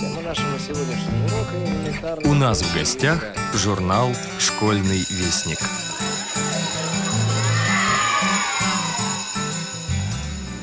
Тема 0.00 0.22
нашего 0.22 0.58
сегодняшнего 0.58 1.26
урока 1.26 1.56
элементарная... 1.62 2.30
У 2.30 2.34
нас 2.34 2.62
в 2.62 2.74
гостях 2.74 3.22
журнал 3.52 4.08
«Школьный 4.38 5.00
вестник». 5.10 5.58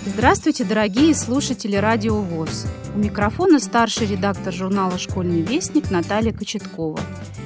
Здравствуйте, 0.08 0.64
дорогие 0.64 1.14
слушатели 1.14 1.76
Радио 1.76 2.20
ВОЗ. 2.20 2.66
У 2.96 2.98
микрофона 2.98 3.60
старший 3.60 4.08
редактор 4.08 4.52
журнала 4.52 4.98
«Школьный 4.98 5.42
вестник» 5.42 5.92
Наталья 5.92 6.34
Кочеткова. 6.34 7.00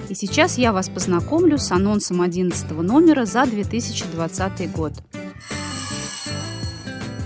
И 0.07 0.15
сейчас 0.15 0.57
я 0.57 0.71
вас 0.71 0.87
познакомлю 0.87 1.57
с 1.57 1.73
анонсом 1.73 2.21
11 2.21 2.71
номера 2.71 3.25
за 3.25 3.45
2020 3.45 4.71
год. 4.71 4.93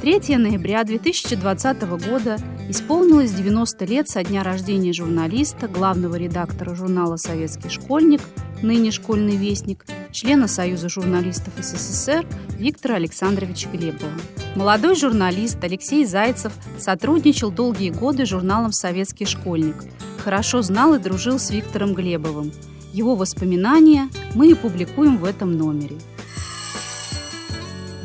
3 0.01 0.37
ноября 0.37 0.83
2020 0.83 1.81
года 2.07 2.39
исполнилось 2.69 3.31
90 3.31 3.85
лет 3.85 4.09
со 4.09 4.23
дня 4.23 4.43
рождения 4.43 4.93
журналиста, 4.93 5.67
главного 5.67 6.15
редактора 6.15 6.75
журнала 6.75 7.17
«Советский 7.17 7.69
школьник», 7.69 8.21
ныне 8.61 8.91
«Школьный 8.91 9.35
вестник», 9.35 9.85
члена 10.11 10.47
Союза 10.47 10.89
журналистов 10.89 11.53
СССР 11.57 12.25
Виктора 12.57 12.95
Александровича 12.95 13.69
Глебова. 13.69 14.11
Молодой 14.55 14.95
журналист 14.95 15.63
Алексей 15.63 16.05
Зайцев 16.05 16.53
сотрудничал 16.77 17.51
долгие 17.51 17.89
годы 17.89 18.25
с 18.25 18.29
журналом 18.29 18.71
«Советский 18.71 19.25
школьник», 19.25 19.75
хорошо 20.23 20.61
знал 20.61 20.95
и 20.95 20.99
дружил 20.99 21.37
с 21.37 21.51
Виктором 21.51 21.93
Глебовым. 21.93 22.51
Его 22.93 23.15
воспоминания 23.15 24.09
мы 24.33 24.51
и 24.51 24.53
публикуем 24.55 25.17
в 25.17 25.25
этом 25.25 25.57
номере. 25.57 25.97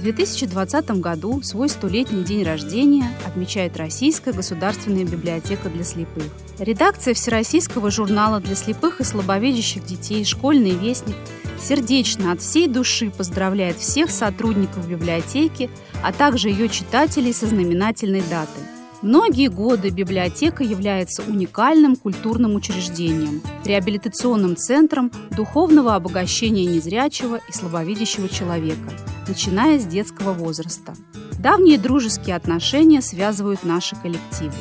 В 0.00 0.02
2020 0.02 0.92
году 0.92 1.42
свой 1.42 1.68
столетний 1.68 2.24
день 2.24 2.42
рождения 2.42 3.04
отмечает 3.26 3.76
Российская 3.76 4.32
государственная 4.32 5.04
библиотека 5.04 5.68
для 5.68 5.84
слепых. 5.84 6.24
Редакция 6.58 7.12
Всероссийского 7.12 7.90
журнала 7.90 8.40
для 8.40 8.54
слепых 8.54 9.02
и 9.02 9.04
слабовидящих 9.04 9.84
детей 9.84 10.24
«Школьный 10.24 10.70
вестник» 10.70 11.16
сердечно 11.62 12.32
от 12.32 12.40
всей 12.40 12.66
души 12.66 13.10
поздравляет 13.10 13.76
всех 13.76 14.10
сотрудников 14.10 14.88
библиотеки, 14.88 15.68
а 16.02 16.14
также 16.14 16.48
ее 16.48 16.70
читателей 16.70 17.34
со 17.34 17.46
знаменательной 17.46 18.22
датой. 18.22 18.79
Многие 19.02 19.48
годы 19.48 19.88
библиотека 19.88 20.62
является 20.62 21.22
уникальным 21.22 21.96
культурным 21.96 22.54
учреждением, 22.54 23.40
реабилитационным 23.64 24.56
центром 24.56 25.10
духовного 25.30 25.94
обогащения 25.94 26.66
незрячего 26.66 27.40
и 27.48 27.52
слабовидящего 27.52 28.28
человека, 28.28 28.92
начиная 29.26 29.78
с 29.78 29.86
детского 29.86 30.34
возраста. 30.34 30.94
Давние 31.38 31.78
дружеские 31.78 32.36
отношения 32.36 33.00
связывают 33.00 33.64
наши 33.64 33.96
коллективы. 33.96 34.52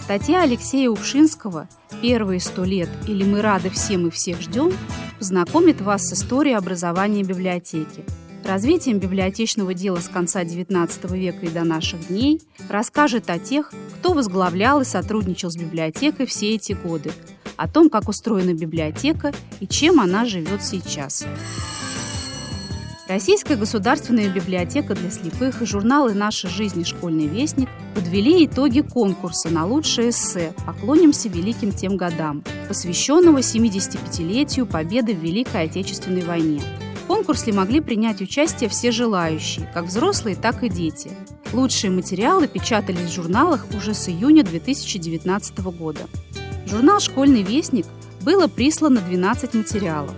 Статья 0.00 0.42
Алексея 0.42 0.88
Упшинского 0.88 1.68
«Первые 2.00 2.40
сто 2.40 2.64
лет» 2.64 2.88
или 3.06 3.24
«Мы 3.24 3.42
рады 3.42 3.68
всем 3.68 4.06
и 4.06 4.10
всех 4.10 4.40
ждем» 4.40 4.72
познакомит 5.18 5.82
вас 5.82 6.02
с 6.06 6.14
историей 6.14 6.54
образования 6.54 7.24
библиотеки, 7.24 8.04
развитием 8.46 8.98
библиотечного 8.98 9.74
дела 9.74 9.98
с 9.98 10.08
конца 10.08 10.42
XIX 10.42 11.16
века 11.16 11.46
и 11.46 11.48
до 11.48 11.64
наших 11.64 12.08
дней, 12.08 12.40
расскажет 12.68 13.28
о 13.28 13.38
тех, 13.38 13.72
кто 13.98 14.12
возглавлял 14.12 14.80
и 14.80 14.84
сотрудничал 14.84 15.50
с 15.50 15.56
библиотекой 15.56 16.26
все 16.26 16.54
эти 16.54 16.72
годы, 16.72 17.10
о 17.56 17.68
том, 17.68 17.90
как 17.90 18.08
устроена 18.08 18.54
библиотека 18.54 19.32
и 19.60 19.66
чем 19.66 20.00
она 20.00 20.24
живет 20.24 20.64
сейчас. 20.64 21.26
Российская 23.08 23.54
государственная 23.54 24.28
библиотека 24.28 24.96
для 24.96 25.10
слепых 25.10 25.62
и 25.62 25.66
журналы 25.66 26.12
«Наша 26.12 26.48
жизнь» 26.48 26.80
и 26.80 26.84
«Школьный 26.84 27.28
вестник» 27.28 27.68
подвели 27.94 28.44
итоги 28.44 28.80
конкурса 28.80 29.48
на 29.48 29.64
лучшее 29.64 30.10
эссе 30.10 30.52
«Поклонимся 30.66 31.28
великим 31.28 31.70
тем 31.70 31.96
годам», 31.96 32.42
посвященного 32.66 33.38
75-летию 33.38 34.66
победы 34.66 35.14
в 35.14 35.20
Великой 35.20 35.64
Отечественной 35.64 36.22
войне. 36.22 36.60
В 37.06 37.08
конкурсе 37.08 37.52
могли 37.52 37.80
принять 37.80 38.20
участие 38.20 38.68
все 38.68 38.90
желающие, 38.90 39.70
как 39.72 39.84
взрослые, 39.84 40.34
так 40.34 40.64
и 40.64 40.68
дети. 40.68 41.12
Лучшие 41.52 41.92
материалы 41.92 42.48
печатались 42.48 43.10
в 43.10 43.14
журналах 43.14 43.64
уже 43.76 43.94
с 43.94 44.08
июня 44.08 44.42
2019 44.42 45.60
года. 45.78 46.00
Журнал 46.66 46.98
«Школьный 46.98 47.44
вестник» 47.44 47.86
было 48.22 48.48
прислано 48.48 49.00
12 49.00 49.54
материалов. 49.54 50.16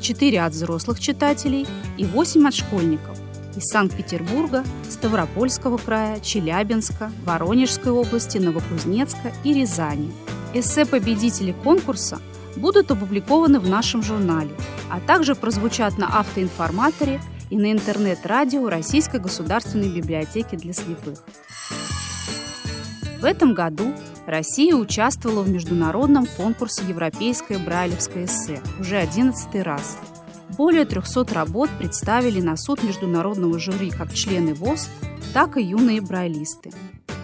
4 0.00 0.40
от 0.40 0.52
взрослых 0.52 1.00
читателей 1.00 1.66
и 1.96 2.04
8 2.04 2.46
от 2.46 2.54
школьников 2.54 3.18
из 3.56 3.64
Санкт-Петербурга, 3.64 4.62
Ставропольского 4.88 5.76
края, 5.78 6.20
Челябинска, 6.20 7.10
Воронежской 7.24 7.90
области, 7.90 8.38
Новокузнецка 8.38 9.32
и 9.42 9.54
Рязани. 9.54 10.12
Эссе 10.54 10.86
победителей 10.86 11.52
конкурса 11.64 12.20
будут 12.58 12.90
опубликованы 12.90 13.60
в 13.60 13.68
нашем 13.68 14.02
журнале, 14.02 14.50
а 14.90 15.00
также 15.00 15.34
прозвучат 15.34 15.96
на 15.96 16.06
автоинформаторе 16.18 17.20
и 17.50 17.56
на 17.56 17.72
интернет-радио 17.72 18.68
Российской 18.68 19.20
государственной 19.20 19.88
библиотеки 19.88 20.56
для 20.56 20.72
слепых. 20.72 21.22
В 23.20 23.24
этом 23.24 23.54
году 23.54 23.94
Россия 24.26 24.74
участвовала 24.74 25.42
в 25.42 25.48
международном 25.48 26.26
конкурсе 26.26 26.84
«Европейское 26.86 27.58
брайлевское 27.58 28.26
эссе» 28.26 28.60
уже 28.78 28.98
11 28.98 29.54
раз. 29.62 29.98
Более 30.56 30.84
300 30.84 31.34
работ 31.34 31.70
представили 31.78 32.40
на 32.40 32.56
суд 32.56 32.82
международного 32.82 33.58
жюри 33.58 33.90
как 33.90 34.12
члены 34.12 34.54
ВОЗ, 34.54 34.88
так 35.32 35.56
и 35.56 35.62
юные 35.62 36.00
брайлисты. 36.00 36.70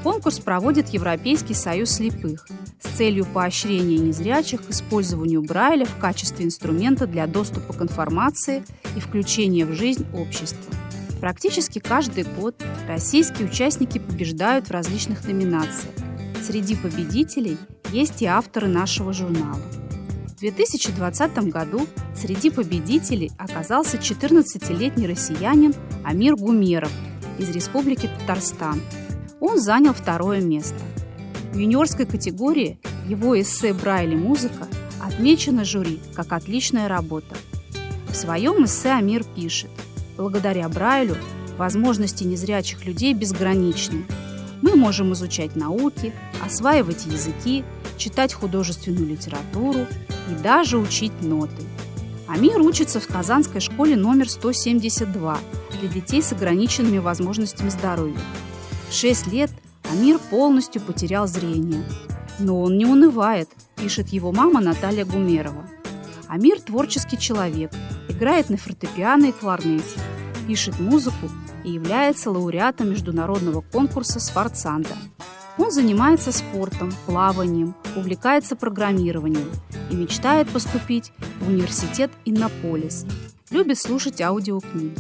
Конкурс 0.04 0.38
проводит 0.38 0.90
Европейский 0.90 1.54
союз 1.54 1.92
слепых 1.92 2.46
с 2.78 2.88
целью 2.88 3.24
поощрения 3.24 3.96
незрячих 3.96 4.66
к 4.66 4.70
использованию 4.70 5.42
Брайля 5.42 5.86
в 5.86 5.98
качестве 5.98 6.44
инструмента 6.44 7.06
для 7.06 7.26
доступа 7.26 7.72
к 7.72 7.80
информации 7.80 8.62
и 8.94 9.00
включения 9.00 9.64
в 9.64 9.72
жизнь 9.72 10.06
общества. 10.12 10.72
Практически 11.20 11.78
каждый 11.78 12.24
год 12.24 12.62
российские 12.86 13.48
участники 13.48 13.98
побеждают 13.98 14.68
в 14.68 14.70
различных 14.72 15.26
номинациях, 15.26 15.94
Среди 16.46 16.76
победителей 16.76 17.56
есть 17.90 18.20
и 18.20 18.26
авторы 18.26 18.68
нашего 18.68 19.14
журнала. 19.14 19.62
В 20.26 20.40
2020 20.40 21.38
году 21.48 21.86
среди 22.14 22.50
победителей 22.50 23.32
оказался 23.38 23.96
14-летний 23.96 25.06
россиянин 25.06 25.74
Амир 26.04 26.36
Гумеров 26.36 26.92
из 27.38 27.48
Республики 27.48 28.10
Татарстан. 28.18 28.82
Он 29.46 29.60
занял 29.60 29.92
второе 29.92 30.40
место. 30.40 30.78
В 31.52 31.58
юниорской 31.58 32.06
категории 32.06 32.78
его 33.06 33.38
эссе 33.38 33.74
«Брайли 33.74 34.16
музыка» 34.16 34.66
отмечено 35.02 35.66
жюри 35.66 36.00
как 36.14 36.32
отличная 36.32 36.88
работа. 36.88 37.36
В 38.08 38.16
своем 38.16 38.64
эссе 38.64 38.92
Амир 38.92 39.22
пишет 39.22 39.68
«Благодаря 40.16 40.66
Брайлю 40.70 41.18
возможности 41.58 42.24
незрячих 42.24 42.86
людей 42.86 43.12
безграничны, 43.12 44.06
мы 44.62 44.76
можем 44.76 45.12
изучать 45.12 45.56
науки, 45.56 46.14
осваивать 46.42 47.04
языки, 47.04 47.64
читать 47.98 48.32
художественную 48.32 49.06
литературу 49.06 49.80
и 50.30 50.42
даже 50.42 50.78
учить 50.78 51.20
ноты. 51.20 51.62
Амир 52.28 52.62
учится 52.62 52.98
в 52.98 53.06
Казанской 53.06 53.60
школе 53.60 53.94
номер 53.94 54.30
172 54.30 55.38
для 55.78 55.88
детей 55.90 56.22
с 56.22 56.32
ограниченными 56.32 56.96
возможностями 56.96 57.68
здоровья. 57.68 58.16
В 58.88 58.92
6 58.92 59.26
лет 59.28 59.50
Амир 59.90 60.18
полностью 60.30 60.82
потерял 60.82 61.26
зрение. 61.26 61.84
Но 62.38 62.62
он 62.62 62.76
не 62.76 62.86
унывает, 62.86 63.48
пишет 63.76 64.08
его 64.08 64.32
мама 64.32 64.60
Наталья 64.60 65.04
Гумерова. 65.04 65.68
Амир 66.28 66.60
творческий 66.60 67.18
человек, 67.18 67.70
играет 68.08 68.50
на 68.50 68.56
фортепиано 68.56 69.26
и 69.26 69.32
кларнете, 69.32 70.00
пишет 70.46 70.80
музыку 70.80 71.30
и 71.64 71.70
является 71.72 72.30
лауреатом 72.30 72.90
международного 72.90 73.60
конкурса 73.60 74.20
«Сфорцанда». 74.20 74.96
Он 75.56 75.70
занимается 75.70 76.32
спортом, 76.32 76.92
плаванием, 77.06 77.76
увлекается 77.94 78.56
программированием 78.56 79.48
и 79.90 79.94
мечтает 79.94 80.48
поступить 80.48 81.12
в 81.40 81.48
университет 81.48 82.10
Иннополис. 82.24 83.06
Любит 83.50 83.78
слушать 83.78 84.20
аудиокниги. 84.20 84.96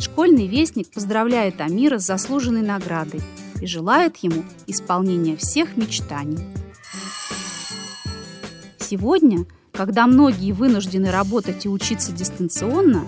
Школьный 0.00 0.46
вестник 0.46 0.90
поздравляет 0.90 1.60
Амира 1.60 1.98
с 1.98 2.06
заслуженной 2.06 2.62
наградой 2.62 3.20
и 3.60 3.66
желает 3.66 4.16
ему 4.18 4.44
исполнения 4.66 5.36
всех 5.36 5.76
мечтаний. 5.76 6.44
Сегодня, 8.78 9.46
когда 9.72 10.06
многие 10.06 10.52
вынуждены 10.52 11.10
работать 11.10 11.66
и 11.66 11.68
учиться 11.68 12.12
дистанционно, 12.12 13.04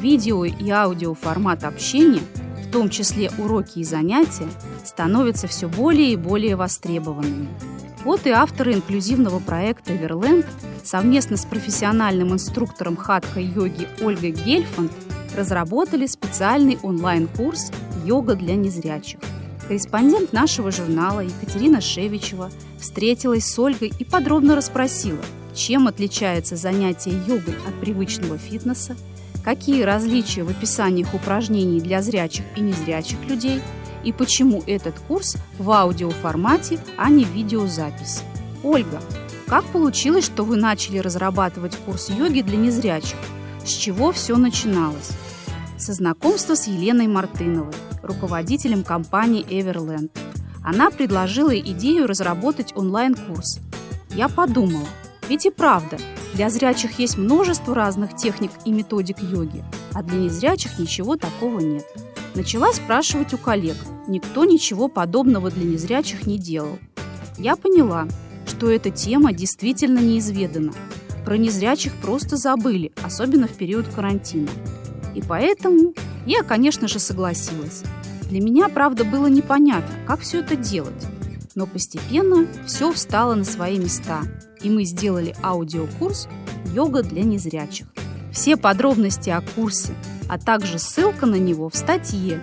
видео 0.00 0.44
и 0.44 0.68
аудио 0.68 1.14
формат 1.14 1.64
общения– 1.64 2.22
в 2.72 2.74
том 2.74 2.88
числе 2.88 3.30
уроки 3.36 3.80
и 3.80 3.84
занятия, 3.84 4.48
становятся 4.82 5.46
все 5.46 5.68
более 5.68 6.12
и 6.12 6.16
более 6.16 6.56
востребованными. 6.56 7.46
Вот 8.02 8.26
и 8.26 8.30
авторы 8.30 8.72
инклюзивного 8.72 9.40
проекта 9.40 9.94
«Эверленд» 9.94 10.46
совместно 10.82 11.36
с 11.36 11.44
профессиональным 11.44 12.32
инструктором 12.32 12.96
хатха-йоги 12.96 13.88
Ольгой 14.00 14.30
Гельфанд 14.30 14.90
разработали 15.36 16.06
специальный 16.06 16.78
онлайн-курс 16.82 17.70
«Йога 18.04 18.34
для 18.34 18.54
незрячих». 18.54 19.20
Корреспондент 19.66 20.32
нашего 20.32 20.70
журнала 20.70 21.20
Екатерина 21.20 21.80
Шевичева 21.80 22.50
Встретилась 22.82 23.46
с 23.46 23.56
Ольгой 23.60 23.92
и 23.96 24.04
подробно 24.04 24.56
расспросила, 24.56 25.22
чем 25.54 25.86
отличается 25.86 26.56
занятие 26.56 27.12
йогой 27.28 27.54
от 27.68 27.80
привычного 27.80 28.38
фитнеса, 28.38 28.96
какие 29.44 29.84
различия 29.84 30.42
в 30.42 30.48
описаниях 30.48 31.14
упражнений 31.14 31.80
для 31.80 32.02
зрячих 32.02 32.44
и 32.56 32.60
незрячих 32.60 33.24
людей 33.28 33.62
и 34.02 34.12
почему 34.12 34.64
этот 34.66 34.98
курс 35.06 35.36
в 35.60 35.70
аудиоформате, 35.70 36.80
а 36.96 37.08
не 37.08 37.22
видеозаписи. 37.22 38.22
Ольга, 38.64 39.00
как 39.46 39.64
получилось, 39.66 40.24
что 40.24 40.42
вы 40.42 40.56
начали 40.56 40.98
разрабатывать 40.98 41.76
курс 41.76 42.10
йоги 42.10 42.42
для 42.42 42.56
незрячих? 42.56 43.18
С 43.64 43.70
чего 43.70 44.10
все 44.10 44.36
начиналось? 44.36 45.10
Со 45.78 45.92
знакомства 45.92 46.54
с 46.56 46.66
Еленой 46.66 47.06
Мартыновой, 47.06 47.72
руководителем 48.02 48.82
компании 48.82 49.44
Everland. 49.44 50.10
Она 50.64 50.90
предложила 50.90 51.56
идею 51.56 52.08
разработать 52.08 52.72
онлайн-курс. 52.76 53.60
Я 54.10 54.28
подумала, 54.28 54.86
ведь 55.28 55.46
и 55.46 55.50
правда, 55.50 55.96
для 56.34 56.50
зрячих 56.50 56.98
есть 56.98 57.16
множество 57.16 57.74
разных 57.74 58.16
техник 58.16 58.50
и 58.64 58.72
методик 58.72 59.20
йоги, 59.20 59.64
а 59.92 60.02
для 60.02 60.18
незрячих 60.18 60.78
ничего 60.78 61.16
такого 61.16 61.60
нет. 61.60 61.86
Начала 62.34 62.72
спрашивать 62.72 63.32
у 63.32 63.38
коллег. 63.38 63.76
Никто 64.08 64.44
ничего 64.44 64.88
подобного 64.88 65.50
для 65.50 65.64
незрячих 65.64 66.26
не 66.26 66.38
делал. 66.38 66.78
Я 67.38 67.54
поняла, 67.56 68.08
что 68.46 68.70
эта 68.70 68.90
тема 68.90 69.32
действительно 69.32 70.00
неизведана. 70.00 70.72
Про 71.24 71.36
незрячих 71.36 71.94
просто 71.96 72.36
забыли, 72.36 72.92
особенно 73.02 73.46
в 73.46 73.52
период 73.52 73.86
карантина. 73.88 74.48
И 75.14 75.22
поэтому 75.22 75.94
я, 76.26 76.42
конечно 76.42 76.88
же, 76.88 76.98
согласилась. 76.98 77.82
Для 78.28 78.40
меня, 78.40 78.68
правда, 78.68 79.04
было 79.04 79.26
непонятно, 79.26 79.94
как 80.06 80.20
все 80.20 80.40
это 80.40 80.56
делать. 80.56 81.06
Но 81.54 81.66
постепенно 81.66 82.46
все 82.66 82.92
встало 82.92 83.34
на 83.34 83.44
свои 83.44 83.78
места, 83.78 84.22
и 84.62 84.70
мы 84.70 84.84
сделали 84.84 85.34
аудиокурс 85.42 86.28
«Йога 86.72 87.02
для 87.02 87.22
незрячих». 87.22 87.86
Все 88.32 88.56
подробности 88.56 89.28
о 89.28 89.42
курсе, 89.42 89.92
а 90.28 90.38
также 90.38 90.78
ссылка 90.78 91.26
на 91.26 91.34
него 91.34 91.68
в 91.68 91.76
статье 91.76 92.40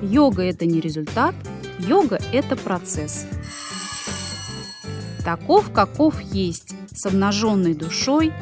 «Йога– 0.00 0.42
это 0.44 0.64
не 0.64 0.80
результат, 0.80 1.34
йога– 1.80 2.20
это 2.32 2.54
процесс». 2.54 3.26
Таков, 5.24 5.72
каков 5.72 6.20
есть, 6.20 6.74
с 6.92 7.06
обнаженной 7.06 7.74
душой, 7.74 8.32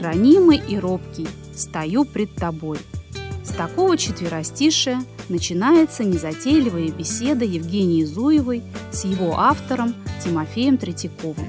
ранимый 0.00 0.56
и 0.56 0.78
робкий, 0.78 1.28
стою 1.54 2.04
пред 2.04 2.34
тобой. 2.34 2.78
С 3.44 3.50
такого 3.50 3.98
четверостишия 3.98 5.02
начинается 5.28 6.04
незатейливая 6.04 6.90
беседа 6.90 7.44
Евгении 7.44 8.04
Зуевой 8.04 8.62
с 8.90 9.04
его 9.04 9.38
автором 9.38 9.94
Тимофеем 10.24 10.78
Третьяковым. 10.78 11.46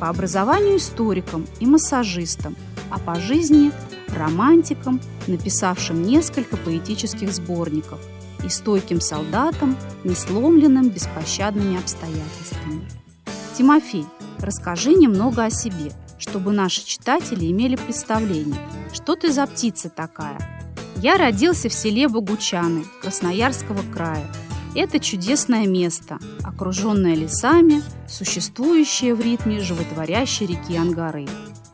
По 0.00 0.08
образованию 0.08 0.78
историком 0.78 1.46
и 1.60 1.66
массажистом, 1.66 2.56
а 2.90 2.98
по 2.98 3.20
жизни 3.20 3.70
романтиком, 4.08 5.00
написавшим 5.28 6.02
несколько 6.02 6.56
поэтических 6.56 7.32
сборников, 7.32 8.00
и 8.44 8.48
стойким 8.48 9.00
солдатом, 9.00 9.76
не 10.02 10.16
сломленным 10.16 10.88
беспощадными 10.88 11.78
обстоятельствами. 11.78 12.88
Тимофей, 13.56 14.04
расскажи 14.40 14.94
немного 14.94 15.44
о 15.44 15.50
себе, 15.50 15.92
чтобы 16.18 16.52
наши 16.52 16.84
читатели 16.84 17.50
имели 17.50 17.76
представление, 17.76 18.60
что 18.92 19.16
ты 19.16 19.32
за 19.32 19.46
птица 19.46 19.88
такая. 19.88 20.38
Я 20.96 21.16
родился 21.16 21.68
в 21.68 21.72
селе 21.72 22.08
Богучаны 22.08 22.84
Красноярского 23.00 23.82
края. 23.92 24.26
Это 24.74 25.00
чудесное 25.00 25.66
место, 25.66 26.18
окруженное 26.44 27.14
лесами, 27.14 27.82
существующее 28.08 29.14
в 29.14 29.20
ритме 29.20 29.60
животворящей 29.60 30.46
реки 30.46 30.76
Ангары. 30.76 31.26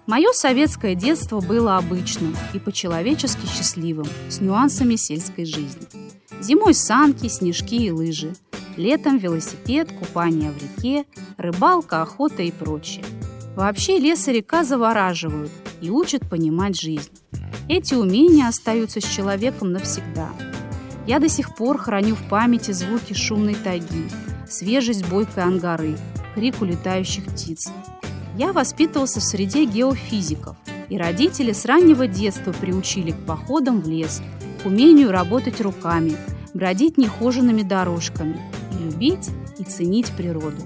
Мое 0.06 0.32
советское 0.32 0.94
детство 0.94 1.40
было 1.40 1.76
обычным 1.76 2.34
и 2.54 2.58
по-человечески 2.58 3.46
счастливым, 3.46 4.08
с 4.30 4.40
нюансами 4.40 4.96
сельской 4.96 5.44
жизни. 5.44 5.86
Зимой 6.40 6.72
санки, 6.72 7.28
снежки 7.28 7.76
и 7.76 7.90
лыжи. 7.90 8.34
Летом 8.78 9.18
велосипед, 9.18 9.90
купание 9.90 10.52
в 10.52 10.62
реке, 10.62 11.04
рыбалка, 11.36 12.00
охота 12.00 12.44
и 12.44 12.52
прочее. 12.52 13.04
Вообще 13.56 13.98
лес 13.98 14.28
и 14.28 14.32
река 14.32 14.62
завораживают 14.62 15.50
и 15.80 15.90
учат 15.90 16.30
понимать 16.30 16.80
жизнь. 16.80 17.10
Эти 17.68 17.94
умения 17.94 18.46
остаются 18.46 19.00
с 19.00 19.04
человеком 19.04 19.72
навсегда. 19.72 20.28
Я 21.08 21.18
до 21.18 21.28
сих 21.28 21.56
пор 21.56 21.78
храню 21.78 22.14
в 22.14 22.22
памяти 22.28 22.70
звуки 22.70 23.14
шумной 23.14 23.56
тайги, 23.56 24.08
свежесть 24.48 25.08
бойкой 25.08 25.42
ангары, 25.42 25.96
крик 26.36 26.62
улетающих 26.62 27.24
птиц, 27.24 27.72
я 28.36 28.52
воспитывался 28.52 29.18
в 29.18 29.24
среде 29.24 29.64
геофизиков, 29.64 30.56
и 30.88 30.96
родители 30.96 31.50
с 31.50 31.64
раннего 31.64 32.06
детства 32.06 32.52
приучили 32.52 33.10
к 33.10 33.26
походам 33.26 33.80
в 33.80 33.88
лес, 33.88 34.22
к 34.62 34.66
умению 34.66 35.10
работать 35.10 35.60
руками, 35.60 36.16
бродить 36.54 36.96
нехоженными 36.96 37.62
дорожками 37.62 38.40
любить 38.88 39.30
и 39.58 39.64
ценить 39.64 40.10
природу. 40.12 40.62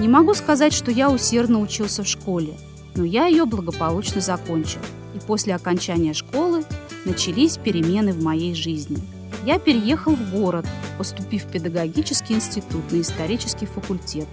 Не 0.00 0.08
могу 0.08 0.34
сказать, 0.34 0.72
что 0.72 0.90
я 0.90 1.10
усердно 1.10 1.60
учился 1.60 2.02
в 2.02 2.08
школе, 2.08 2.54
но 2.94 3.04
я 3.04 3.26
ее 3.26 3.44
благополучно 3.44 4.20
закончил, 4.20 4.80
и 5.14 5.18
после 5.18 5.54
окончания 5.54 6.14
школы 6.14 6.64
начались 7.04 7.56
перемены 7.56 8.12
в 8.12 8.22
моей 8.22 8.54
жизни. 8.54 8.98
Я 9.44 9.58
переехал 9.58 10.14
в 10.14 10.30
город, 10.32 10.66
поступив 10.98 11.44
в 11.44 11.50
педагогический 11.50 12.34
институт 12.34 12.90
на 12.90 13.00
исторический 13.00 13.66
факультет, 13.66 14.28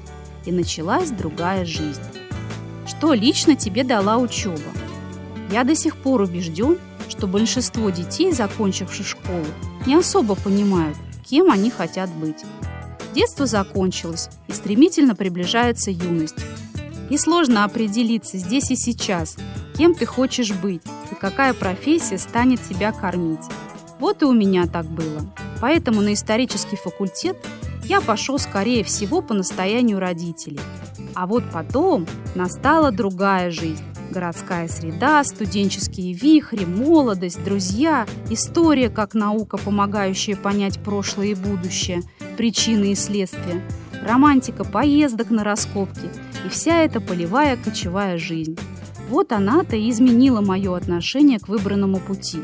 и 0.45 0.51
началась 0.51 1.11
другая 1.11 1.65
жизнь. 1.65 2.01
Что 2.85 3.13
лично 3.13 3.55
тебе 3.55 3.83
дала 3.83 4.17
учеба? 4.17 4.61
Я 5.51 5.63
до 5.63 5.75
сих 5.75 5.97
пор 5.97 6.21
убежден, 6.21 6.77
что 7.09 7.27
большинство 7.27 7.89
детей, 7.89 8.31
закончивших 8.31 9.07
школу, 9.07 9.45
не 9.85 9.95
особо 9.95 10.35
понимают, 10.35 10.97
кем 11.23 11.49
они 11.49 11.69
хотят 11.69 12.09
быть. 12.11 12.43
Детство 13.15 13.47
закончилось, 13.47 14.29
и 14.47 14.51
стремительно 14.51 15.15
приближается 15.15 15.89
юность. 15.89 16.35
И 17.09 17.17
сложно 17.17 17.63
определиться 17.63 18.37
здесь 18.37 18.69
и 18.69 18.75
сейчас, 18.75 19.37
кем 19.77 19.95
ты 19.95 20.05
хочешь 20.05 20.51
быть 20.51 20.83
и 21.11 21.15
какая 21.15 21.53
профессия 21.53 22.17
станет 22.17 22.61
тебя 22.61 22.91
кормить. 22.91 23.45
Вот 23.99 24.21
и 24.21 24.25
у 24.25 24.33
меня 24.33 24.67
так 24.67 24.85
было. 24.85 25.25
Поэтому 25.61 26.01
на 26.01 26.13
исторический 26.13 26.75
факультет 26.75 27.37
я 27.85 28.01
пошел, 28.01 28.37
скорее 28.37 28.83
всего, 28.83 29.21
по 29.21 29.33
настоянию 29.33 29.97
родителей– 29.97 30.59
а 31.15 31.27
вот 31.27 31.43
потом 31.51 32.05
настала 32.35 32.91
другая 32.91 33.49
жизнь. 33.49 33.83
Городская 34.15 34.69
среда, 34.69 35.21
студенческие 35.25 36.13
вихри, 36.13 36.63
молодость, 36.63 37.43
друзья, 37.43 38.07
история 38.29 38.87
как 38.89 39.13
наука, 39.13 39.57
помогающая 39.57 40.37
понять 40.37 40.79
прошлое 40.79 41.27
и 41.27 41.35
будущее, 41.35 42.01
причины 42.37 42.93
и 42.93 42.95
следствия, 42.95 43.61
романтика 44.01 44.63
поездок 44.63 45.31
на 45.31 45.43
раскопки 45.43 46.09
и 46.45 46.49
вся 46.49 46.83
эта 46.83 47.01
полевая 47.01 47.57
кочевая 47.57 48.17
жизнь. 48.17 48.57
Вот 49.09 49.33
она-то 49.33 49.75
и 49.75 49.89
изменила 49.89 50.39
мое 50.39 50.77
отношение 50.77 51.37
к 51.37 51.49
выбранному 51.49 51.99
пути. 51.99 52.39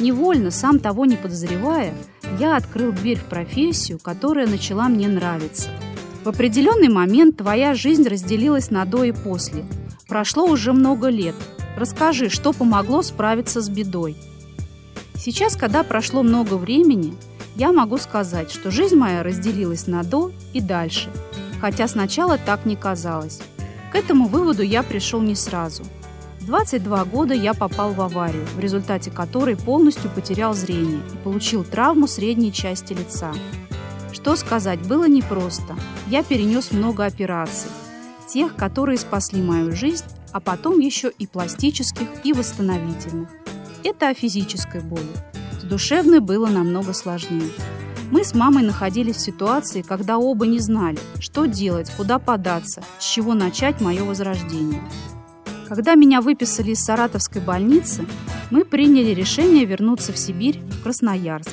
Невольно, 0.00 0.50
сам 0.50 0.78
того 0.78 1.04
не 1.04 1.16
подозревая, 1.16 1.92
я 2.40 2.56
открыл 2.56 2.92
дверь 2.92 3.18
в 3.18 3.24
профессию, 3.24 3.98
которая 3.98 4.46
начала 4.46 4.88
мне 4.88 5.08
нравиться– 5.08 5.68
в 6.24 6.28
определенный 6.30 6.88
момент 6.88 7.36
твоя 7.36 7.74
жизнь 7.74 8.08
разделилась 8.08 8.70
на 8.70 8.86
до 8.86 9.04
и 9.04 9.12
после. 9.12 9.66
Прошло 10.08 10.44
уже 10.44 10.72
много 10.72 11.08
лет. 11.08 11.34
Расскажи, 11.76 12.28
что 12.28 12.52
помогло 12.52 13.02
справиться 13.02 13.62
с 13.62 13.68
бедой. 13.68 14.16
Сейчас, 15.16 15.56
когда 15.56 15.82
прошло 15.82 16.22
много 16.22 16.54
времени, 16.54 17.14
я 17.56 17.72
могу 17.72 17.96
сказать, 17.96 18.50
что 18.50 18.70
жизнь 18.70 18.96
моя 18.96 19.22
разделилась 19.22 19.86
на 19.86 20.02
до 20.02 20.30
и 20.52 20.60
дальше, 20.60 21.10
хотя 21.60 21.88
сначала 21.88 22.36
так 22.36 22.66
не 22.66 22.76
казалось. 22.76 23.40
К 23.92 23.94
этому 23.94 24.26
выводу 24.26 24.62
я 24.62 24.82
пришел 24.82 25.22
не 25.22 25.34
сразу. 25.34 25.84
В 26.40 26.46
22 26.46 27.04
года 27.06 27.32
я 27.32 27.54
попал 27.54 27.92
в 27.94 28.00
аварию, 28.02 28.44
в 28.54 28.60
результате 28.60 29.10
которой 29.10 29.56
полностью 29.56 30.10
потерял 30.10 30.52
зрение 30.52 31.00
и 31.14 31.16
получил 31.24 31.64
травму 31.64 32.06
средней 32.06 32.52
части 32.52 32.92
лица. 32.92 33.32
Что 34.12 34.36
сказать, 34.36 34.80
было 34.86 35.08
непросто. 35.08 35.74
Я 36.08 36.22
перенес 36.22 36.72
много 36.72 37.06
операций. 37.06 37.70
Тех, 38.28 38.56
которые 38.56 38.98
спасли 38.98 39.40
мою 39.40 39.72
жизнь, 39.76 40.04
а 40.32 40.40
потом 40.40 40.80
еще 40.80 41.12
и 41.18 41.26
пластических, 41.26 42.08
и 42.24 42.32
восстановительных. 42.32 43.28
Это 43.84 44.08
о 44.08 44.14
физической 44.14 44.80
боли. 44.80 45.02
С 45.60 45.64
душевной 45.64 46.20
было 46.20 46.46
намного 46.46 46.92
сложнее. 46.92 47.50
Мы 48.10 48.24
с 48.24 48.34
мамой 48.34 48.62
находились 48.62 49.16
в 49.16 49.20
ситуации, 49.20 49.82
когда 49.82 50.18
оба 50.18 50.46
не 50.46 50.58
знали, 50.58 50.98
что 51.20 51.46
делать, 51.46 51.90
куда 51.96 52.18
податься, 52.18 52.82
с 52.98 53.04
чего 53.04 53.34
начать 53.34 53.80
мое 53.80 54.04
возрождение. 54.04 54.82
Когда 55.68 55.94
меня 55.94 56.20
выписали 56.20 56.72
из 56.72 56.84
Саратовской 56.84 57.40
больницы, 57.40 58.06
мы 58.50 58.64
приняли 58.64 59.10
решение 59.10 59.64
вернуться 59.64 60.12
в 60.12 60.18
Сибирь, 60.18 60.60
в 60.60 60.82
Красноярск. 60.82 61.50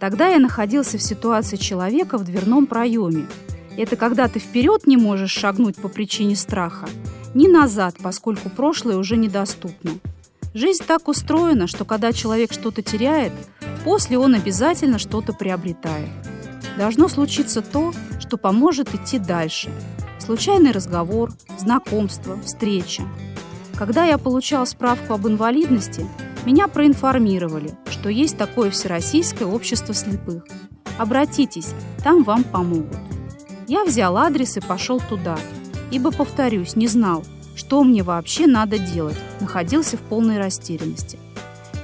Тогда 0.00 0.28
я 0.28 0.38
находился 0.38 0.98
в 0.98 1.02
ситуации 1.02 1.56
человека 1.56 2.18
в 2.18 2.24
дверном 2.24 2.66
проеме. 2.66 3.26
Это 3.76 3.96
когда 3.96 4.28
ты 4.28 4.38
вперед 4.38 4.86
не 4.86 4.96
можешь 4.96 5.32
шагнуть 5.32 5.76
по 5.76 5.88
причине 5.88 6.36
страха, 6.36 6.88
ни 7.34 7.48
назад, 7.48 7.96
поскольку 8.02 8.48
прошлое 8.48 8.96
уже 8.96 9.16
недоступно. 9.16 9.92
Жизнь 10.54 10.84
так 10.86 11.08
устроена, 11.08 11.66
что 11.66 11.84
когда 11.84 12.12
человек 12.12 12.52
что-то 12.52 12.82
теряет, 12.82 13.32
после 13.84 14.18
он 14.18 14.34
обязательно 14.34 14.98
что-то 14.98 15.32
приобретает. 15.32 16.08
Должно 16.78 17.08
случиться 17.08 17.60
то, 17.60 17.92
что 18.20 18.36
поможет 18.36 18.94
идти 18.94 19.18
дальше. 19.18 19.70
Случайный 20.20 20.70
разговор, 20.70 21.32
знакомство, 21.58 22.40
встреча. 22.42 23.02
Когда 23.76 24.04
я 24.04 24.18
получал 24.18 24.64
справку 24.66 25.14
об 25.14 25.26
инвалидности, 25.26 26.06
меня 26.46 26.68
проинформировали, 26.68 27.72
что 27.90 28.08
есть 28.08 28.38
такое 28.38 28.70
Всероссийское 28.70 29.48
общество 29.48 29.92
слепых. 29.92 30.44
Обратитесь, 30.98 31.70
там 32.04 32.22
вам 32.22 32.44
помогут. 32.44 33.03
Я 33.66 33.84
взял 33.84 34.16
адрес 34.18 34.58
и 34.58 34.60
пошел 34.60 35.00
туда, 35.00 35.38
ибо, 35.90 36.10
повторюсь, 36.10 36.76
не 36.76 36.86
знал, 36.86 37.24
что 37.56 37.82
мне 37.82 38.02
вообще 38.02 38.46
надо 38.46 38.78
делать, 38.78 39.16
находился 39.40 39.96
в 39.96 40.00
полной 40.00 40.38
растерянности. 40.38 41.18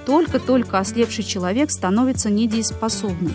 Только-только 0.05 0.79
ослепший 0.79 1.25
человек 1.25 1.71
становится 1.71 2.29
недееспособным, 2.29 3.33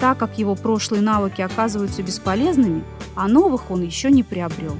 так 0.00 0.18
как 0.18 0.38
его 0.38 0.56
прошлые 0.56 1.02
навыки 1.02 1.40
оказываются 1.40 2.02
бесполезными, 2.02 2.82
а 3.14 3.28
новых 3.28 3.70
он 3.70 3.82
еще 3.82 4.10
не 4.10 4.24
приобрел. 4.24 4.76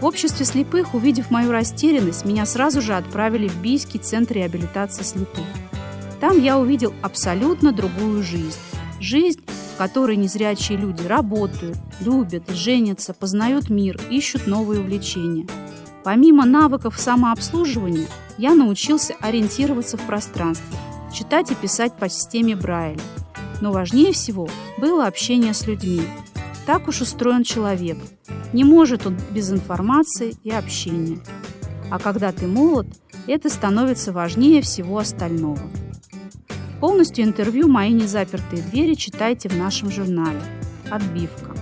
В 0.00 0.04
обществе 0.04 0.44
слепых, 0.44 0.94
увидев 0.94 1.30
мою 1.30 1.52
растерянность, 1.52 2.24
меня 2.24 2.44
сразу 2.44 2.82
же 2.82 2.94
отправили 2.94 3.48
в 3.48 3.56
Бийский 3.60 4.00
центр 4.00 4.34
реабилитации 4.34 5.04
слепых. 5.04 5.46
Там 6.20 6.42
я 6.42 6.58
увидел 6.58 6.92
абсолютно 7.02 7.72
другую 7.72 8.22
жизнь. 8.22 8.58
Жизнь, 9.00 9.40
в 9.76 9.78
которой 9.78 10.16
незрячие 10.16 10.78
люди 10.78 11.06
работают, 11.06 11.76
любят, 12.00 12.48
женятся, 12.48 13.12
познают 13.12 13.68
мир, 13.68 14.00
ищут 14.08 14.46
новые 14.46 14.80
увлечения. 14.80 15.46
Помимо 16.02 16.46
навыков 16.46 16.98
самообслуживания, 16.98 18.06
я 18.38 18.54
научился 18.54 19.12
ориентироваться 19.20 19.98
в 19.98 20.06
пространстве, 20.06 20.78
читать 21.12 21.50
и 21.50 21.54
писать 21.54 21.92
по 21.92 22.08
системе 22.08 22.56
Брайля. 22.56 23.02
Но 23.60 23.70
важнее 23.70 24.14
всего 24.14 24.48
было 24.78 25.06
общение 25.06 25.52
с 25.52 25.66
людьми. 25.66 26.08
Так 26.64 26.88
уж 26.88 27.02
устроен 27.02 27.42
человек. 27.42 27.98
Не 28.54 28.64
может 28.64 29.06
он 29.06 29.18
без 29.30 29.52
информации 29.52 30.36
и 30.42 30.50
общения. 30.52 31.18
А 31.90 31.98
когда 31.98 32.32
ты 32.32 32.46
молод, 32.46 32.86
это 33.26 33.50
становится 33.50 34.10
важнее 34.10 34.62
всего 34.62 34.96
остального. 34.96 35.60
Полностью 36.80 37.24
интервью 37.24 37.68
«Мои 37.68 37.90
незапертые 37.90 38.62
двери» 38.62 38.92
читайте 38.94 39.48
в 39.48 39.56
нашем 39.56 39.90
журнале 39.90 40.42
«Отбивка». 40.90 41.56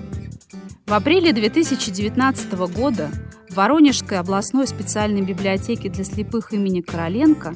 В 0.87 0.93
апреле 0.93 1.33
2019 1.33 2.53
года 2.75 3.11
в 3.49 3.55
Воронежской 3.55 4.19
областной 4.19 4.67
специальной 4.67 5.23
библиотеке 5.23 5.89
для 5.89 6.03
слепых 6.03 6.53
имени 6.53 6.81
Короленко 6.81 7.55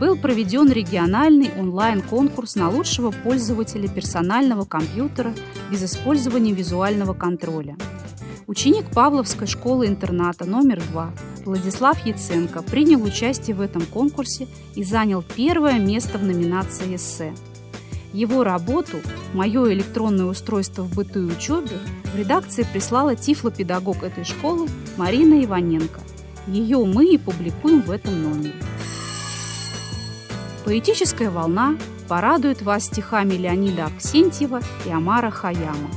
был 0.00 0.16
проведен 0.16 0.68
региональный 0.68 1.50
онлайн-конкурс 1.56 2.56
на 2.56 2.70
лучшего 2.70 3.12
пользователя 3.12 3.88
персонального 3.88 4.64
компьютера 4.64 5.32
без 5.70 5.84
использования 5.84 6.52
визуального 6.52 7.14
контроля. 7.14 7.76
Ученик 8.48 8.86
Павловской 8.90 9.46
школы-интерната 9.46 10.44
номер 10.44 10.82
2 10.90 11.12
Владислав 11.46 12.04
Яценко 12.04 12.60
принял 12.62 13.00
участие 13.04 13.54
в 13.54 13.60
этом 13.60 13.82
конкурсе 13.86 14.48
и 14.74 14.82
занял 14.82 15.22
первое 15.22 15.78
место 15.78 16.18
в 16.18 16.24
номинации 16.24 16.96
«Эссе». 16.96 17.32
Его 18.12 18.42
работу 18.42 18.98
«Мое 19.32 19.72
электронное 19.72 20.26
устройство 20.26 20.82
в 20.82 20.92
быту 20.92 21.20
и 21.20 21.32
учебе» 21.32 21.78
в 22.12 22.16
редакции 22.16 22.66
прислала 22.72 23.14
тифлопедагог 23.14 24.02
этой 24.02 24.24
школы 24.24 24.68
Марина 24.96 25.44
Иваненко. 25.44 26.00
Ее 26.48 26.84
мы 26.84 27.06
и 27.06 27.16
публикуем 27.16 27.82
в 27.82 27.92
этом 27.92 28.20
номере. 28.24 28.54
Поэтическая 30.64 31.30
волна 31.30 31.76
порадует 32.08 32.62
вас 32.62 32.86
стихами 32.86 33.34
Леонида 33.34 33.86
Аксентьева 33.86 34.62
и 34.84 34.90
Амара 34.90 35.30
Хаяма. 35.30 35.90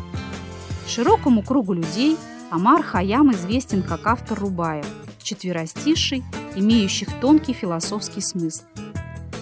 Широкому 0.87 1.41
кругу 1.41 1.73
людей 1.73 2.17
Амар 2.51 2.83
Хаям 2.83 3.31
известен 3.31 3.81
как 3.81 4.05
автор 4.05 4.39
Рубаев– 4.39 4.85
четверостишей, 5.29 6.23
имеющих 6.55 7.07
тонкий 7.21 7.53
философский 7.53 8.21
смысл. 8.21 8.63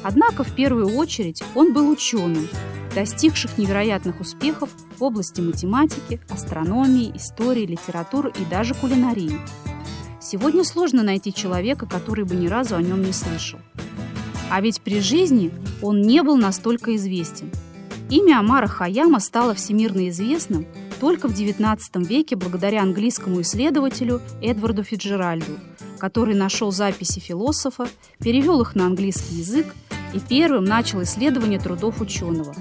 Однако 0.04 0.44
в 0.44 0.54
первую 0.54 0.96
очередь 0.96 1.44
он 1.56 1.74
был 1.74 1.90
ученым, 1.90 2.48
достигших 2.94 3.58
невероятных 3.58 4.20
успехов 4.20 4.70
в 4.98 5.04
области 5.04 5.42
математики, 5.42 6.20
астрономии, 6.30 7.12
истории, 7.16 7.66
литературы 7.66 8.34
и 8.40 8.46
даже 8.46 8.74
кулинарии. 8.74 9.40
Сегодня 10.20 10.64
сложно 10.64 11.04
найти 11.04 11.34
человека, 11.34 11.86
который 11.86 12.26
бы 12.26 12.36
ни 12.36 12.48
разу 12.48 12.76
о 12.76 12.82
нем 12.82 13.02
не 13.02 13.14
слышал. 13.14 13.60
А 14.50 14.62
ведь 14.62 14.82
при 14.82 15.00
жизни 15.00 15.52
он 15.82 16.02
не 16.02 16.22
был 16.24 16.38
настолько 16.38 16.96
известен. 16.96 17.50
Имя 18.10 18.40
Амара 18.40 18.68
Хаяма 18.68 19.20
стало 19.20 19.54
всемирно 19.54 20.08
известным 20.10 20.66
только 21.00 21.28
в 21.28 21.34
XIX 21.34 21.80
веке 22.04 22.36
благодаря 22.36 22.82
английскому 22.82 23.42
исследователю 23.42 24.22
Эдварду 24.42 24.84
Фиджеральду, 24.84 25.60
который 25.98 26.36
нашел 26.36 26.72
записи 26.72 27.20
философа, 27.20 27.88
перевел 28.20 28.62
их 28.62 28.76
на 28.76 28.86
английский 28.86 29.36
язык 29.36 29.74
и 30.14 30.20
первым 30.20 30.64
начал 30.64 31.04
исследование 31.04 31.60
трудов 31.60 32.02
ученого. 32.02 32.56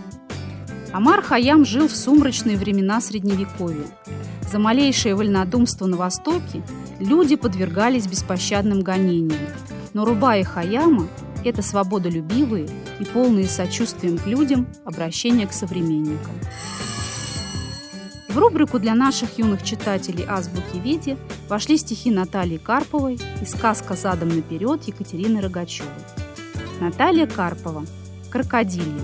Амар 0.92 1.22
Хаям 1.22 1.64
жил 1.64 1.88
в 1.88 1.96
сумрачные 1.96 2.56
времена 2.56 3.00
Средневековья. 3.00 3.86
За 4.50 4.58
малейшее 4.58 5.14
вольнодумство 5.14 5.86
на 5.86 5.96
Востоке 5.96 6.62
люди 7.00 7.36
подвергались 7.36 8.06
беспощадным 8.06 8.80
гонениям. 8.80 9.40
Но 9.92 10.04
Руба 10.04 10.36
и 10.36 10.42
Хаяма– 10.42 11.08
это 11.44 11.62
свободолюбивые 11.62 12.68
и 12.98 13.04
полные 13.04 13.46
сочувствием 13.46 14.18
к 14.18 14.26
людям 14.26 14.66
обращения 14.84 15.46
к 15.46 15.52
современникам. 15.52 16.32
В 18.36 18.38
рубрику 18.38 18.78
для 18.78 18.94
наших 18.94 19.38
юных 19.38 19.62
читателей 19.62 20.26
«Азбуки 20.28 20.76
Веди» 20.76 21.16
вошли 21.48 21.78
стихи 21.78 22.10
Натальи 22.10 22.58
Карповой 22.58 23.18
и 23.40 23.46
сказка 23.46 23.94
«Задом 23.96 24.28
наперед» 24.28 24.82
Екатерины 24.86 25.40
Рогачевой. 25.40 25.88
Наталья 26.78 27.26
Карпова. 27.26 27.86
Крокодилья. 28.28 29.00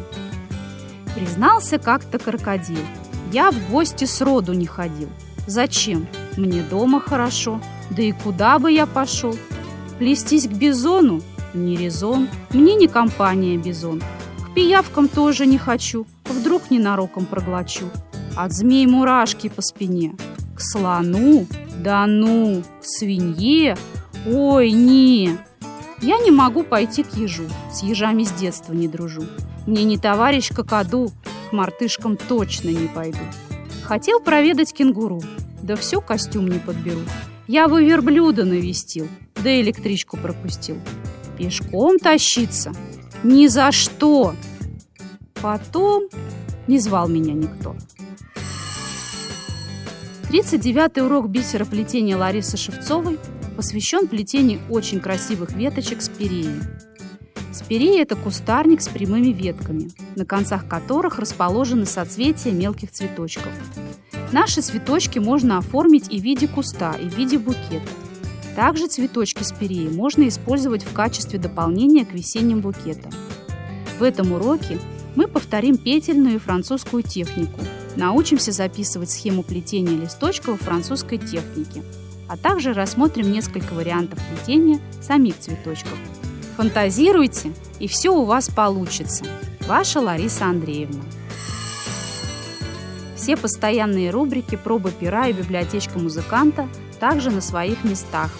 Признался 1.14 1.78
как-то 1.78 2.18
крокодил. 2.18 2.84
Я 3.32 3.50
в 3.52 3.70
гости 3.70 4.04
с 4.04 4.20
роду 4.20 4.52
не 4.52 4.66
ходил. 4.66 5.08
Зачем? 5.46 6.06
Мне 6.36 6.60
дома 6.60 7.00
хорошо. 7.00 7.58
Да 7.88 8.02
и 8.02 8.12
куда 8.12 8.58
бы 8.58 8.70
я 8.70 8.84
пошел? 8.84 9.34
Плестись 9.98 10.46
к 10.46 10.52
бизону? 10.52 11.22
Не 11.54 11.78
резон. 11.78 12.28
Мне 12.50 12.74
не 12.74 12.86
компания 12.86 13.56
бизон. 13.56 14.02
К 14.44 14.52
пиявкам 14.54 15.08
тоже 15.08 15.46
не 15.46 15.56
хочу. 15.56 16.06
Вдруг 16.26 16.70
ненароком 16.70 17.24
проглочу. 17.24 17.86
От 18.34 18.52
змей 18.52 18.86
мурашки 18.86 19.48
по 19.48 19.60
спине. 19.60 20.14
К 20.56 20.60
слону? 20.60 21.46
Да 21.82 22.06
ну! 22.06 22.62
К 22.80 22.84
свинье? 22.84 23.76
Ой, 24.26 24.70
не! 24.70 25.36
Я 26.00 26.18
не 26.18 26.30
могу 26.30 26.62
пойти 26.62 27.02
к 27.02 27.14
ежу. 27.14 27.44
С 27.72 27.82
ежами 27.82 28.24
с 28.24 28.32
детства 28.32 28.72
не 28.72 28.88
дружу. 28.88 29.24
Мне 29.66 29.84
не 29.84 29.98
товарищ 29.98 30.50
какаду, 30.50 31.12
к 31.50 31.52
мартышкам 31.52 32.16
точно 32.16 32.70
не 32.70 32.88
пойду. 32.88 33.18
Хотел 33.84 34.20
проведать 34.20 34.72
кенгуру, 34.72 35.20
да 35.62 35.76
все 35.76 36.00
костюм 36.00 36.48
не 36.48 36.58
подберу. 36.58 37.00
Я 37.46 37.68
бы 37.68 37.84
верблюда 37.84 38.44
навестил, 38.44 39.08
да 39.42 39.60
электричку 39.60 40.16
пропустил. 40.16 40.78
Пешком 41.36 41.98
тащиться? 41.98 42.72
Ни 43.22 43.46
за 43.46 43.70
что! 43.72 44.34
Потом 45.34 46.04
не 46.66 46.78
звал 46.78 47.08
меня 47.08 47.34
никто. 47.34 47.76
39-й 50.32 51.02
урок 51.02 51.28
бисероплетения 51.28 52.16
Ларисы 52.16 52.56
Шевцовой 52.56 53.18
посвящен 53.54 54.08
плетению 54.08 54.60
очень 54.70 54.98
красивых 54.98 55.52
веточек 55.52 56.00
спиреи. 56.00 56.54
Спирея– 57.52 58.00
это 58.04 58.16
кустарник 58.16 58.80
с 58.80 58.88
прямыми 58.88 59.28
ветками, 59.28 59.90
на 60.16 60.24
концах 60.24 60.66
которых 60.66 61.18
расположены 61.18 61.84
соцветия 61.84 62.50
мелких 62.50 62.90
цветочков. 62.92 63.52
Наши 64.32 64.62
цветочки 64.62 65.18
можно 65.18 65.58
оформить 65.58 66.10
и 66.10 66.18
в 66.18 66.22
виде 66.22 66.48
куста, 66.48 66.94
и 66.94 67.10
в 67.10 67.14
виде 67.14 67.36
букета. 67.36 67.90
Также 68.56 68.86
цветочки 68.86 69.42
спиреи 69.42 69.88
можно 69.88 70.26
использовать 70.28 70.82
в 70.82 70.94
качестве 70.94 71.38
дополнения 71.38 72.06
к 72.06 72.14
весенним 72.14 72.60
букетам. 72.60 73.12
В 73.98 74.02
этом 74.02 74.32
уроке 74.32 74.78
мы 75.14 75.28
повторим 75.28 75.76
петельную 75.76 76.36
и 76.36 76.38
французскую 76.38 77.02
технику– 77.02 77.60
Научимся 77.96 78.52
записывать 78.52 79.10
схему 79.10 79.42
плетения 79.42 79.96
листочков 79.96 80.60
французской 80.60 81.18
техники, 81.18 81.82
а 82.28 82.36
также 82.36 82.72
рассмотрим 82.72 83.30
несколько 83.30 83.74
вариантов 83.74 84.18
плетения 84.30 84.80
самих 85.02 85.38
цветочков. 85.38 85.98
Фантазируйте, 86.56 87.52
и 87.78 87.88
все 87.88 88.10
у 88.10 88.24
вас 88.24 88.48
получится. 88.48 89.24
Ваша 89.66 90.00
Лариса 90.00 90.46
Андреевна. 90.46 91.02
Все 93.16 93.36
постоянные 93.36 94.10
рубрики 94.10 94.56
«Проба 94.56 94.90
пера» 94.90 95.28
и 95.28 95.32
«Библиотечка 95.32 95.98
музыканта» 95.98 96.68
также 96.98 97.30
на 97.30 97.40
своих 97.40 97.84
местах. 97.84 98.30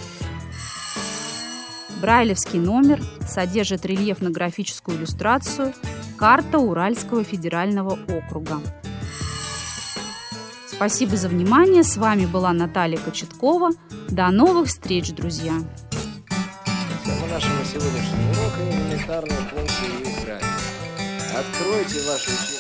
Брайлевский 2.01 2.59
номер 2.59 3.01
содержит 3.29 3.85
рельефно-графическую 3.85 4.99
иллюстрацию 4.99 5.73
«Карта 6.17 6.59
Уральского 6.59 7.23
федерального 7.23 7.97
округа». 8.09 8.61
Спасибо 10.83 11.17
за 11.17 11.29
внимание. 11.29 11.85
С 11.85 11.97
вами 11.97 12.27
была 12.27 12.53
Наталья 12.53 12.99
Кочеткова. 12.99 13.71
До 14.09 14.33
новых 14.33 14.67
встреч, 14.67 15.13
друзья! 15.13 15.53
Тема 17.05 17.27
нашего 17.31 17.65
сегодняшнего 17.65 18.33
урока– 18.33 18.59
элементарные 18.69 19.39
функции 19.43 20.23
игры. 20.23 20.41
Откройте 21.39 22.01
ваши. 22.11 22.52